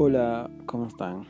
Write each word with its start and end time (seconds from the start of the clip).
Hola, 0.00 0.48
¿cómo 0.66 0.86
están? 0.86 1.24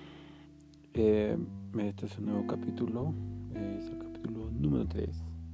Eh, 0.93 1.39
este 1.79 2.05
es 2.05 2.19
un 2.19 2.27
nuevo 2.27 2.47
capítulo, 2.47 3.15
es 3.55 3.87
el 3.87 3.97
capítulo 3.97 4.51
número 4.51 4.87
3. 4.87 5.09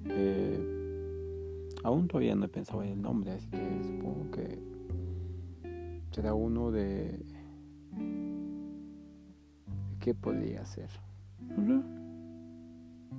Eh, 0.06 1.68
aún 1.84 2.08
todavía 2.08 2.34
no 2.34 2.46
he 2.46 2.48
pensado 2.48 2.82
en 2.82 2.88
el 2.90 3.00
nombre, 3.00 3.30
así 3.30 3.46
que 3.50 3.84
supongo 3.84 4.32
que 4.32 4.58
será 6.10 6.34
uno 6.34 6.72
de... 6.72 7.24
¿Qué 10.00 10.12
podría 10.12 10.64
ser? 10.64 10.90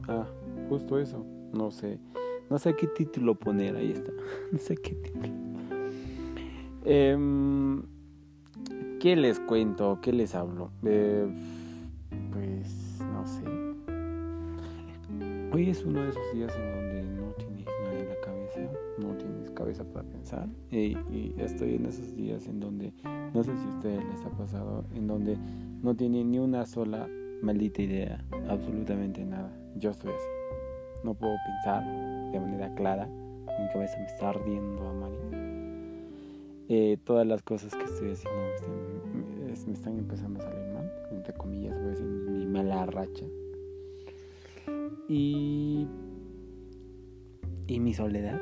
Ah, 0.10 0.28
justo 0.68 1.00
eso, 1.00 1.26
no 1.54 1.72
sé. 1.72 2.02
No 2.50 2.60
sé 2.60 2.76
qué 2.76 2.88
título 2.88 3.36
poner, 3.36 3.78
ahí 3.78 3.92
está. 3.92 4.12
No 4.52 4.60
sé 4.60 4.76
qué 4.76 4.94
título. 4.94 5.34
Eh, 6.84 7.18
¿Qué 9.00 9.16
les 9.16 9.40
cuento? 9.40 10.00
¿Qué 10.02 10.14
les 10.14 10.36
hablo? 10.36 10.72
Eh, 10.84 11.28
pues 12.32 13.00
no 13.12 13.26
sé. 13.28 13.44
Hoy 15.54 15.70
es 15.70 15.84
uno 15.84 16.02
de 16.02 16.10
esos 16.10 16.34
días 16.34 16.56
en 16.56 16.72
donde 16.72 17.04
no 17.04 17.32
tienes 17.34 17.66
nada 17.84 18.00
en 18.00 18.10
la 18.10 18.16
cabeza, 18.22 18.60
no 18.98 19.16
tienes 19.16 19.52
cabeza 19.52 19.84
para 19.84 20.08
pensar. 20.08 20.48
Y, 20.72 20.96
estoy 21.38 21.76
en 21.76 21.86
esos 21.86 22.16
días 22.16 22.48
en 22.48 22.60
donde, 22.60 22.94
no 23.34 23.44
sé 23.44 23.56
si 23.56 23.66
a 23.66 23.70
ustedes 23.70 24.04
les 24.06 24.26
ha 24.26 24.30
pasado, 24.32 24.86
en 24.96 25.08
donde 25.08 25.38
no 25.82 25.96
tienen 25.96 26.32
ni 26.32 26.40
una 26.40 26.66
sola 26.66 27.08
maldita 27.42 27.82
idea, 27.82 28.24
absolutamente 28.50 29.24
nada. 29.24 29.52
Yo 29.78 29.92
estoy 29.92 30.12
así. 30.12 30.28
No 31.04 31.14
puedo 31.14 31.36
pensar 31.46 31.84
de 32.32 32.40
manera 32.40 32.74
clara. 32.76 33.08
Mi 33.08 33.70
cabeza 33.72 33.98
me 34.00 34.06
está 34.06 34.30
ardiendo 34.30 34.88
a 34.88 34.94
eh, 36.68 36.98
todas 37.04 37.28
las 37.28 37.44
cosas 37.44 37.76
que 37.76 37.84
estoy 37.84 38.12
haciendo 38.12 38.42
me 38.42 38.56
están, 38.56 38.72
empezando 39.64 40.40
a 40.40 40.44
salir 40.44 40.74
mal, 40.74 40.92
entre 41.12 41.34
comillas, 41.34 41.76
voy 41.76 41.86
a 41.86 41.90
decir 41.90 42.06
mi 42.06 42.46
mala 42.46 42.86
racha. 42.86 43.26
Y, 45.08 45.88
y 47.68 47.80
mi 47.80 47.94
soledad, 47.94 48.40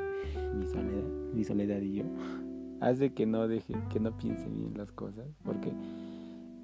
mi 0.54 0.66
soledad, 0.66 1.04
mi 1.34 1.44
soledad 1.44 1.80
y 1.80 1.94
yo, 1.96 2.04
hace 2.80 3.12
que 3.12 3.26
no 3.26 3.48
deje, 3.48 3.74
que 3.90 4.00
no 4.00 4.16
piense 4.16 4.48
bien 4.48 4.74
las 4.76 4.92
cosas, 4.92 5.26
porque 5.44 5.72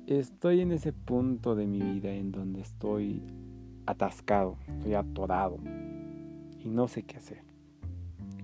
estoy 0.06 0.60
en 0.60 0.72
ese 0.72 0.92
punto 0.92 1.54
de 1.54 1.66
mi 1.66 1.80
vida 1.80 2.10
en 2.12 2.32
donde 2.32 2.60
estoy 2.60 3.22
atascado, 3.86 4.56
estoy 4.68 4.94
atorado 4.94 5.58
y 6.64 6.68
no 6.68 6.88
sé 6.88 7.02
qué 7.02 7.16
hacer. 7.16 7.42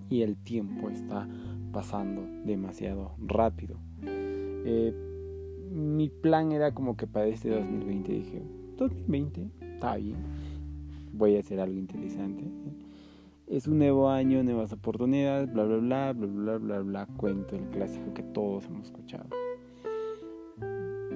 Y 0.08 0.22
el 0.22 0.36
tiempo 0.36 0.88
está 0.88 1.27
pasando 1.72 2.22
demasiado 2.44 3.16
rápido. 3.18 3.77
Eh, 4.02 5.16
mi 5.70 6.09
plan 6.09 6.53
era 6.53 6.72
como 6.72 6.97
que 6.97 7.06
para 7.06 7.27
este 7.27 7.50
2020 7.50 8.12
dije, 8.12 8.42
2020, 8.77 9.50
está 9.61 9.97
bien, 9.97 10.17
voy 11.12 11.36
a 11.36 11.41
hacer 11.41 11.61
algo 11.61 11.78
interesante. 11.78 12.45
Es 13.47 13.69
un 13.69 13.78
nuevo 13.78 14.11
año, 14.11 14.42
nuevas 14.42 14.73
oportunidades, 14.73 15.53
bla, 15.53 15.64
bla, 15.64 15.77
bla, 15.77 16.12
bla, 16.12 16.27
bla, 16.27 16.58
bla, 16.58 16.78
bla, 16.81 17.06
cuento 17.17 17.55
el 17.55 17.64
clásico 17.70 18.12
que 18.12 18.23
todos 18.23 18.67
hemos 18.67 18.86
escuchado. 18.86 19.28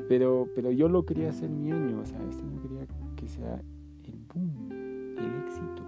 Pero, 0.09 0.49
pero 0.55 0.71
yo 0.71 0.89
lo 0.89 1.05
quería 1.05 1.31
hacer 1.31 1.51
mi 1.51 1.71
año, 1.71 2.01
o 2.01 2.07
sea, 2.07 2.19
este 2.29 2.43
año 2.43 2.61
quería 2.63 2.87
que 3.17 3.29
sea 3.29 3.63
el 4.05 4.19
boom, 4.33 5.17
el 5.19 5.45
éxito, 5.45 5.83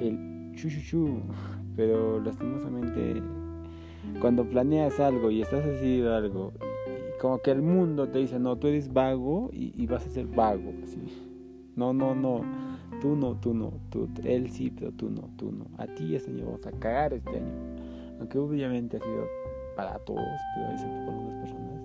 el 0.00 0.54
chu, 0.54 1.22
pero 1.76 2.20
lastimosamente 2.20 3.22
cuando 4.20 4.48
planeas 4.48 5.00
algo 5.00 5.30
y 5.30 5.42
estás 5.42 5.64
haciendo 5.64 6.14
algo, 6.14 6.52
y 6.60 6.73
como 7.24 7.38
que 7.38 7.52
el 7.52 7.62
mundo 7.62 8.06
te 8.10 8.18
dice, 8.18 8.38
no, 8.38 8.58
tú 8.58 8.66
eres 8.66 8.92
vago 8.92 9.48
y, 9.50 9.86
vas 9.86 10.04
a 10.04 10.10
ser 10.10 10.26
vago, 10.26 10.74
así. 10.82 10.98
No, 11.74 11.94
no, 11.94 12.14
no, 12.14 12.42
tú 13.00 13.16
no, 13.16 13.40
tú 13.40 13.54
no, 13.54 13.72
tú, 13.88 14.10
él 14.24 14.50
sí, 14.50 14.70
pero 14.70 14.92
tú 14.92 15.08
no, 15.08 15.30
tú 15.38 15.50
no. 15.50 15.64
A 15.78 15.86
ti 15.86 16.14
este 16.14 16.32
año 16.32 16.44
vamos 16.44 16.66
a 16.66 16.72
cagar 16.72 17.14
este 17.14 17.30
año. 17.30 17.50
Aunque 18.18 18.36
obviamente 18.36 18.98
ha 18.98 19.00
sido 19.00 19.24
para 19.74 19.98
todos, 20.00 20.22
pero 20.54 20.70
excepto 20.72 20.98
para 21.06 21.16
algunas 21.16 21.40
personas. 21.40 21.82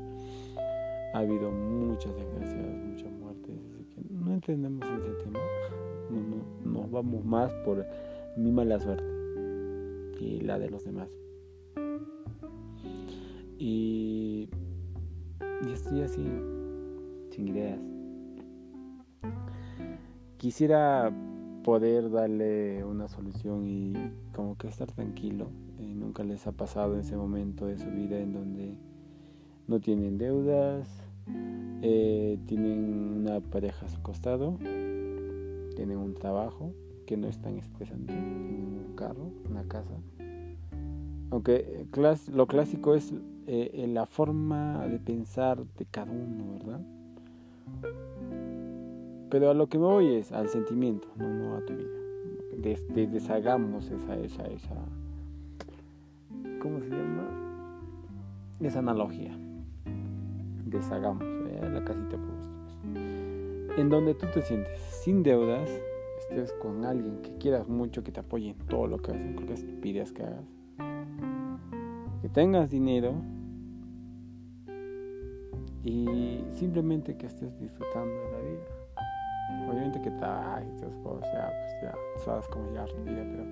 Ha 1.13 1.19
habido 1.19 1.51
muchas 1.51 2.13
desgracias, 2.17 2.77
muchas 2.85 3.11
muertes, 3.13 3.55
así 3.71 3.85
que 3.85 4.13
no 4.13 4.33
entendemos 4.33 4.85
ese 4.85 5.23
tema. 5.23 5.39
No, 6.09 6.19
no, 6.19 6.81
no 6.81 6.87
vamos 6.89 7.23
más 7.23 7.49
por 7.63 7.85
mi 8.35 8.51
mala 8.51 8.77
suerte 8.77 9.05
y 10.19 10.41
la 10.41 10.59
de 10.59 10.69
los 10.69 10.83
demás. 10.83 11.07
Y, 13.57 14.49
y 15.65 15.71
estoy 15.71 16.01
así, 16.01 16.25
sin 17.31 17.47
ideas. 17.47 17.79
Quisiera 20.37 21.11
poder 21.63 22.09
darle 22.09 22.83
una 22.83 23.07
solución 23.07 23.67
y 23.67 23.93
como 24.33 24.57
que 24.57 24.67
estar 24.67 24.91
tranquilo. 24.91 25.49
Eh, 25.79 25.93
nunca 25.95 26.23
les 26.23 26.47
ha 26.47 26.51
pasado 26.51 26.97
ese 26.97 27.17
momento 27.17 27.65
de 27.65 27.77
su 27.77 27.89
vida 27.89 28.19
en 28.19 28.33
donde 28.33 28.75
no 29.67 29.79
tienen 29.79 30.17
deudas, 30.17 30.87
eh, 31.81 32.39
tienen 32.45 33.17
una 33.17 33.39
pareja 33.39 33.85
a 33.85 33.89
su 33.89 34.01
costado, 34.01 34.57
tienen 35.75 35.97
un 35.97 36.13
trabajo 36.13 36.73
que 37.05 37.17
no 37.17 37.27
es 37.27 37.37
tan 37.39 37.57
estresante, 37.57 38.13
tienen 38.13 38.85
un 38.87 38.95
carro, 38.95 39.31
una 39.49 39.63
casa. 39.67 39.93
Aunque 41.31 41.85
lo 42.33 42.47
clásico 42.47 42.95
es 42.95 43.13
eh, 43.45 43.85
la 43.87 44.05
forma 44.05 44.87
de 44.87 44.99
pensar 44.99 45.63
de 45.77 45.85
cada 45.85 46.11
uno, 46.11 46.53
¿verdad? 46.53 46.81
Pero 49.29 49.51
a 49.51 49.53
lo 49.53 49.67
que 49.67 49.77
me 49.77 49.85
voy 49.85 50.15
es 50.15 50.31
al 50.31 50.49
sentimiento, 50.49 51.07
no, 51.17 51.29
no 51.29 51.55
a 51.55 51.61
tu 51.65 51.73
vida. 51.75 53.07
deshagamos 53.11 53.91
esa, 53.91 54.17
esa, 54.17 54.47
esa, 54.47 54.75
¿cómo 56.59 56.79
se 56.79 56.89
llama? 56.89 57.27
Esa 58.59 58.79
analogía. 58.79 59.37
Deshagamos 60.65 61.23
eh, 61.23 61.69
la 61.71 61.83
casita 61.83 62.17
por 62.17 62.29
ustedes. 62.29 63.79
En 63.79 63.89
donde 63.89 64.15
tú 64.15 64.25
te 64.33 64.41
sientes 64.41 64.79
sin 64.81 65.21
deudas, 65.21 65.69
estés 66.19 66.51
con 66.53 66.85
alguien 66.85 67.21
que 67.21 67.37
quieras 67.37 67.67
mucho, 67.69 68.03
que 68.03 68.11
te 68.11 68.19
apoye 68.19 68.49
en 68.49 68.57
todo 68.67 68.87
lo 68.87 68.97
que 68.97 69.11
haces, 69.11 69.25
en 69.25 69.33
cualquier 69.33 69.59
estupidez 69.59 70.11
que 70.11 70.23
hagas. 70.23 70.58
Tengas 72.33 72.69
dinero 72.69 73.15
y 75.83 76.43
simplemente 76.51 77.17
que 77.17 77.25
estés 77.25 77.59
disfrutando 77.59 78.13
de 78.13 78.31
la 78.31 78.37
vida. 78.39 79.67
Obviamente 79.67 79.99
que 80.01 80.11
te 80.11 80.17
pues 81.03 81.21
ya, 81.33 81.51
pues 81.51 81.81
ya 81.81 81.95
sabes 82.23 82.47
cómo 82.49 82.67
llegar 82.67 82.87
tu 82.91 83.03
vida, 83.03 83.25
pero 83.31 83.43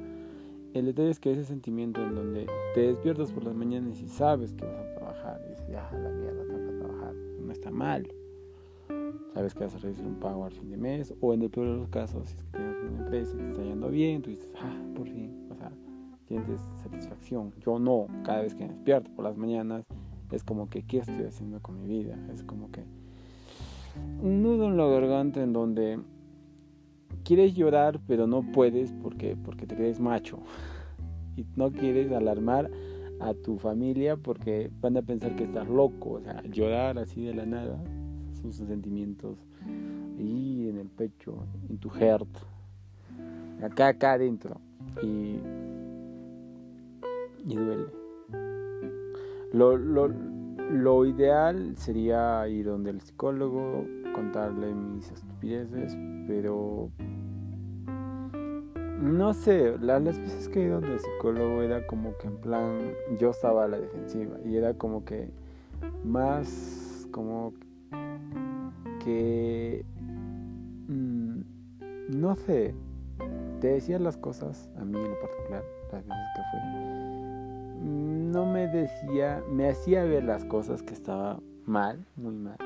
el 0.73 0.85
detalle 0.85 1.09
es 1.09 1.19
que 1.19 1.31
ese 1.31 1.43
sentimiento 1.43 2.03
en 2.03 2.13
donde 2.13 2.45
te 2.75 2.81
despiertas 2.81 3.31
por 3.31 3.45
las 3.45 3.55
mañanas 3.55 3.99
y 3.99 4.07
sabes 4.07 4.53
que 4.53 4.65
vas 4.65 4.75
a 4.75 4.93
trabajar 4.93 5.41
y 5.45 5.49
dices, 5.49 5.67
ya, 5.69 5.89
la 5.91 6.09
mierda, 6.11 6.45
tengo 6.45 6.71
que 6.71 6.77
trabajar, 6.77 7.15
no 7.15 7.51
está 7.51 7.71
mal. 7.71 8.07
Sabes 9.33 9.55
que 9.55 9.63
vas 9.63 9.73
a 9.73 9.79
recibir 9.79 10.07
un 10.07 10.19
pago 10.19 10.45
al 10.45 10.51
fin 10.51 10.69
de 10.69 10.77
mes, 10.77 11.15
o 11.19 11.33
en 11.33 11.41
el 11.41 11.49
peor 11.49 11.67
de 11.67 11.77
los 11.77 11.89
casos, 11.89 12.27
si 12.27 12.37
es 12.37 12.43
que 12.43 12.57
tienes 12.57 12.77
una 12.83 13.03
empresa 13.03 13.35
y 13.35 13.39
te 13.39 13.49
está 13.49 13.63
yendo 13.63 13.89
bien, 13.89 14.21
tú 14.21 14.29
dices, 14.29 14.51
ah, 14.61 14.83
por 14.95 15.07
fin, 15.07 15.46
sientes 16.27 16.59
satisfacción. 16.83 17.53
Yo 17.59 17.79
no, 17.79 18.07
cada 18.23 18.41
vez 18.41 18.53
que 18.53 18.63
me 18.63 18.73
despierto 18.73 19.09
por 19.15 19.25
las 19.25 19.37
mañanas, 19.37 19.85
es 20.31 20.43
como 20.43 20.69
que, 20.69 20.83
¿qué 20.83 20.99
estoy 20.99 21.23
haciendo 21.23 21.61
con 21.61 21.81
mi 21.81 21.87
vida? 21.87 22.17
Es 22.33 22.43
como 22.43 22.69
que 22.71 22.83
un 24.21 24.43
nudo 24.43 24.67
en 24.67 24.77
la 24.77 24.85
garganta 24.85 25.41
en 25.41 25.53
donde 25.53 25.99
quieres 27.23 27.55
llorar, 27.55 27.99
pero 28.07 28.27
no 28.27 28.43
puedes 28.51 28.93
porque, 29.01 29.35
porque 29.35 29.65
te 29.65 29.75
crees 29.75 29.99
macho. 29.99 30.39
Y 31.37 31.45
no 31.55 31.71
quieres 31.71 32.11
alarmar 32.11 32.71
a 33.19 33.35
tu 33.35 33.59
familia 33.59 34.17
porque 34.17 34.71
van 34.81 34.97
a 34.97 35.03
pensar 35.03 35.35
que 35.35 35.43
estás 35.43 35.67
loco. 35.67 36.13
O 36.13 36.19
sea, 36.19 36.41
llorar 36.49 36.97
así 36.97 37.25
de 37.25 37.35
la 37.35 37.45
nada 37.45 37.79
sus 38.41 38.55
sentimientos 38.55 39.37
ahí 40.17 40.67
en 40.67 40.77
el 40.77 40.87
pecho, 40.87 41.45
en 41.69 41.77
tu 41.77 41.89
heart, 41.89 42.27
acá, 43.61 43.89
acá 43.89 44.13
adentro. 44.13 44.59
Y, 45.03 45.39
y 47.47 47.55
duele. 47.55 47.87
Lo, 49.53 49.77
lo, 49.77 50.09
lo 50.09 51.05
ideal 51.05 51.75
sería 51.77 52.47
ir 52.47 52.65
donde 52.65 52.91
el 52.91 53.01
psicólogo, 53.01 53.85
contarle 54.13 54.73
mis 54.73 55.09
estupideces, 55.11 55.95
pero 56.27 56.91
no 58.99 59.33
sé, 59.33 59.77
las, 59.79 60.03
veces 60.03 60.49
que 60.49 60.61
he 60.61 60.65
ido 60.65 60.81
donde 60.81 60.95
el 60.95 60.99
psicólogo 60.99 61.61
era 61.61 61.85
como 61.87 62.17
que 62.17 62.27
en 62.27 62.37
plan, 62.37 62.79
yo 63.19 63.29
estaba 63.29 63.65
a 63.65 63.67
la 63.67 63.79
defensiva 63.79 64.37
y 64.43 64.57
era 64.57 64.73
como 64.73 65.05
que 65.05 65.31
más 66.03 67.07
como 67.11 67.53
que, 69.03 69.85
mm, 70.87 71.41
no 72.09 72.35
sé, 72.35 72.73
te 73.59 73.67
decía 73.67 73.99
las 73.99 74.17
cosas, 74.17 74.69
a 74.77 74.85
mí 74.85 74.97
en 74.97 75.09
lo 75.09 75.19
particular, 75.19 75.63
las 75.91 76.05
veces 76.05 76.23
que 76.35 76.41
fui 76.51 77.07
no 78.37 78.45
me 78.45 78.67
decía, 78.67 79.43
me 79.49 79.69
hacía 79.69 80.03
ver 80.03 80.23
las 80.23 80.43
cosas 80.45 80.83
que 80.83 80.93
estaba 80.93 81.39
mal, 81.65 82.05
muy 82.15 82.35
mal. 82.35 82.57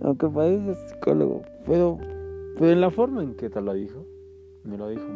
Aunque 0.00 0.28
parece 0.28 0.74
psicólogo, 0.88 1.42
pero, 1.66 1.98
pero 2.58 2.70
en 2.72 2.80
la 2.80 2.90
forma 2.90 3.22
en 3.22 3.34
que 3.34 3.50
te 3.50 3.60
lo 3.60 3.74
dijo, 3.74 4.04
me 4.64 4.76
lo 4.76 4.88
dijo, 4.88 5.06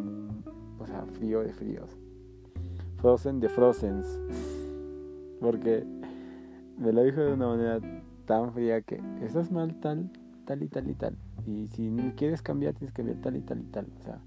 o 0.79 0.87
sea, 0.87 1.05
frío 1.13 1.41
de 1.41 1.53
fríos. 1.53 1.91
Frozen 2.99 3.41
de 3.41 3.49
Frozens. 3.49 4.07
Porque 5.41 5.85
me 6.79 6.93
lo 6.93 7.03
dijo 7.03 7.21
de 7.21 7.33
una 7.33 7.49
manera 7.49 7.81
tan 8.27 8.53
fría 8.53 8.81
que 8.83 9.01
estás 9.23 9.51
mal 9.51 9.81
tal, 9.81 10.11
tal 10.45 10.63
y 10.63 10.69
tal 10.69 10.89
y 10.91 10.95
tal. 10.95 11.17
Y 11.47 11.67
si 11.69 11.91
quieres 12.17 12.43
cambiar, 12.43 12.75
tienes 12.75 12.93
que 12.93 13.03
cambiar 13.03 13.21
tal 13.23 13.37
y 13.37 13.41
tal 13.41 13.61
y 13.61 13.65
tal. 13.65 13.87
O 13.99 14.03
sea, 14.03 14.21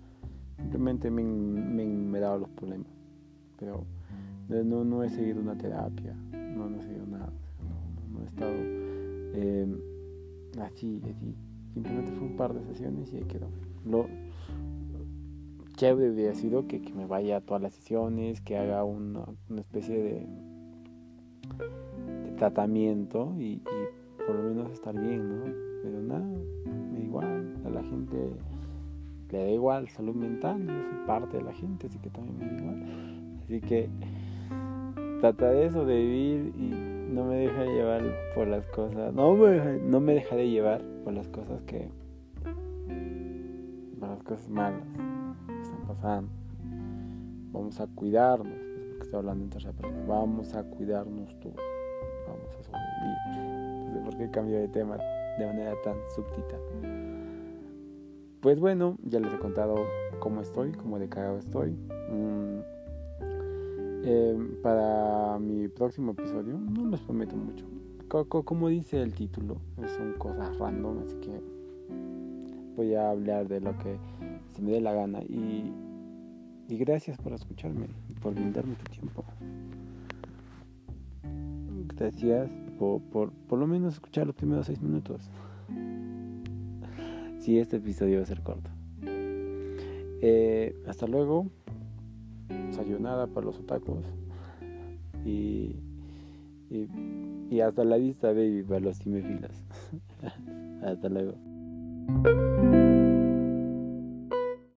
simplemente 0.57 1.09
me, 1.09 1.23
me, 1.23 1.85
me 1.85 2.19
dado 2.19 2.39
los 2.39 2.49
problemas. 2.49 2.87
Pero 3.57 3.85
no, 4.47 4.83
no 4.83 5.03
he 5.03 5.09
seguido 5.09 5.41
una 5.41 5.57
terapia, 5.57 6.15
no, 6.31 6.69
no 6.69 6.79
he 6.79 6.83
seguido 6.83 7.05
nada. 7.07 7.31
No, 8.11 8.21
he 8.21 8.25
estado 8.25 8.53
eh, 8.53 9.67
así, 10.61 11.01
así. 11.03 11.35
Simplemente 11.73 12.11
fue 12.13 12.27
un 12.27 12.37
par 12.37 12.53
de 12.53 12.63
sesiones 12.63 13.11
y 13.11 13.17
ahí 13.17 13.23
quedó. 13.23 13.47
Lo, 13.85 14.07
chévere 15.75 16.11
hubiera 16.11 16.33
sido 16.35 16.67
que, 16.67 16.81
que, 16.81 16.93
me 16.93 17.05
vaya 17.05 17.37
a 17.37 17.41
todas 17.41 17.61
las 17.61 17.73
sesiones, 17.73 18.39
que 18.39 18.57
haga 18.57 18.83
una, 18.85 19.25
una 19.49 19.61
especie 19.61 19.97
de, 19.97 20.27
tratamiento 22.37 23.33
y, 23.39 23.61
por 24.25 24.35
lo 24.35 24.43
menos 24.43 24.71
estar 24.71 24.93
bien, 24.93 25.39
¿no? 25.39 25.45
Pero 25.83 26.01
nada, 26.01 26.25
me 26.65 26.99
da 26.99 27.03
igual, 27.03 27.53
a 27.65 27.69
la 27.69 27.83
gente 27.83 28.31
le 29.31 29.37
da 29.37 29.49
igual 29.51 29.89
salud 29.89 30.15
mental, 30.15 30.65
yo 30.65 30.73
soy 30.73 31.07
parte 31.07 31.37
de 31.37 31.43
la 31.43 31.53
gente, 31.53 31.87
así 31.87 31.99
que 31.99 32.09
también 32.09 32.37
me 32.37 32.45
da 32.45 32.57
igual. 32.57 33.39
Así 33.43 33.61
que 33.61 33.89
trata 35.19 35.51
de 35.51 35.65
eso, 35.65 35.85
de 35.85 35.95
vivir 35.95 36.53
y 36.55 37.13
no 37.13 37.25
me 37.25 37.35
deja 37.35 37.63
de 37.63 37.73
llevar 37.73 38.03
por 38.33 38.47
las 38.47 38.65
cosas, 38.67 39.13
no 39.13 39.35
me, 39.35 39.51
deja, 39.51 39.71
no 39.83 39.99
me 39.99 40.13
dejaré 40.13 40.49
llevar 40.49 40.81
por 41.03 41.13
las 41.13 41.27
cosas 41.29 41.61
que, 41.63 41.89
por 43.99 44.09
las 44.09 44.23
cosas 44.23 44.49
malas 44.49 44.87
pasando. 45.87 46.29
Vamos 47.51 47.79
a 47.79 47.87
cuidarnos, 47.87 48.57
porque 48.89 49.03
estoy 49.03 49.19
hablando 49.19 49.43
en 49.45 49.49
tercera 49.49 49.73
persona. 49.73 50.05
Vamos 50.07 50.53
a 50.55 50.63
cuidarnos 50.63 51.39
todos. 51.39 51.74
Vamos 52.27 52.49
a 52.59 52.63
sobrevivir. 52.63 53.85
No 53.85 53.93
sé 53.93 53.99
por 53.99 54.17
qué 54.17 54.31
cambio 54.31 54.59
de 54.59 54.67
tema 54.67 54.97
de 55.37 55.45
manera 55.45 55.73
tan 55.83 55.95
subtita. 56.13 56.57
Pues 58.41 58.59
bueno, 58.59 58.97
ya 59.03 59.19
les 59.19 59.33
he 59.33 59.39
contado 59.39 59.75
cómo 60.19 60.41
estoy, 60.41 60.71
cómo 60.73 60.99
de 60.99 61.09
cagado 61.09 61.39
estoy. 61.39 61.71
Mm, 62.11 62.59
eh, 64.03 64.59
para 64.61 65.39
mi 65.39 65.67
próximo 65.67 66.11
episodio, 66.11 66.57
no 66.57 66.87
les 66.89 67.01
prometo 67.01 67.35
mucho. 67.35 67.65
Como 68.07 68.69
dice 68.69 69.01
el 69.01 69.13
título, 69.13 69.57
son 69.97 70.13
cosas 70.13 70.57
random, 70.57 70.99
así 70.99 71.15
que 71.15 71.41
voy 72.75 72.93
a 72.93 73.09
hablar 73.09 73.47
de 73.47 73.59
lo 73.59 73.75
que 73.79 73.97
se 74.53 74.61
me 74.61 74.71
dé 74.71 74.81
la 74.81 74.93
gana. 74.93 75.21
Y 75.23 75.73
gracias 76.69 77.17
por 77.17 77.33
escucharme, 77.33 77.87
por 78.21 78.35
brindarme 78.35 78.75
tu 78.75 78.91
tiempo. 78.91 79.23
Gracias 81.97 82.49
por, 82.77 83.01
por, 83.01 83.31
por 83.31 83.59
lo 83.59 83.67
menos 83.67 83.93
escuchar 83.93 84.27
los 84.27 84.35
primeros 84.35 84.65
seis 84.67 84.81
minutos. 84.81 85.29
Si 87.39 87.59
este 87.59 87.77
episodio 87.77 88.17
va 88.17 88.23
a 88.23 88.25
ser 88.25 88.41
corto. 88.41 88.71
Eh, 89.03 90.75
hasta 90.87 91.05
luego. 91.05 91.51
Sayonara 92.71 93.27
para 93.27 93.45
los 93.45 93.59
otacos. 93.59 94.03
Y, 95.23 95.75
y, 96.71 96.87
y 97.51 97.59
hasta 97.61 97.83
la 97.83 97.97
vista, 97.97 98.29
baby, 98.29 98.63
para 98.63 98.79
los 98.79 98.97
cinefilas. 98.97 99.63
hasta 100.83 101.07
luego. 101.07 101.35